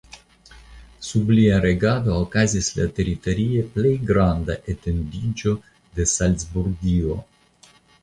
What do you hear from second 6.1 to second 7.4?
Salcburgio.